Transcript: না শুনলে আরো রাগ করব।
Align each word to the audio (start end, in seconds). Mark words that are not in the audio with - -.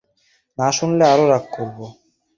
না 0.57 0.67
শুনলে 0.71 1.03
আরো 1.05 1.25
রাগ 1.29 1.43
করব। 1.51 1.79